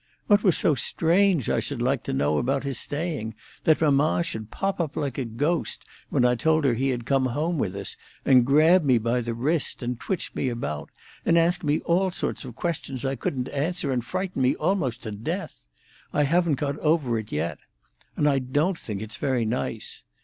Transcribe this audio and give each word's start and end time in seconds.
"What 0.25 0.41
was 0.43 0.57
so 0.57 0.73
strange, 0.73 1.47
I 1.47 1.59
should 1.59 1.79
like 1.79 2.01
to 2.05 2.11
know, 2.11 2.39
about 2.39 2.63
his 2.63 2.79
staying, 2.79 3.35
that 3.65 3.81
mamma 3.81 4.23
should 4.23 4.49
pop 4.49 4.79
up 4.79 4.95
like 4.95 5.19
a 5.19 5.25
ghost, 5.25 5.85
when 6.09 6.25
I 6.25 6.33
told 6.33 6.65
her 6.65 6.73
he 6.73 6.89
had 6.89 7.05
come 7.05 7.27
home 7.27 7.59
with 7.59 7.75
us, 7.75 7.95
and 8.25 8.43
grab 8.43 8.83
me 8.83 8.97
by 8.97 9.21
the 9.21 9.35
wrist, 9.35 9.83
and 9.83 9.99
twitch 9.99 10.33
me 10.33 10.49
about, 10.49 10.89
and 11.23 11.37
ask 11.37 11.63
me 11.63 11.81
all 11.81 12.09
sorts 12.09 12.43
of 12.45 12.55
questions 12.55 13.05
I 13.05 13.15
couldn't 13.15 13.49
answer, 13.49 13.91
and 13.91 14.03
frighten 14.03 14.41
me 14.41 14.55
almost 14.55 15.03
to 15.03 15.11
death? 15.11 15.67
I 16.11 16.23
haven't 16.23 16.55
got 16.55 16.79
over 16.79 17.19
it 17.19 17.31
yet. 17.31 17.59
And 18.17 18.27
I 18.27 18.39
don't 18.39 18.79
think 18.79 19.03
it's 19.03 19.17
very 19.17 19.45
nice. 19.45 20.03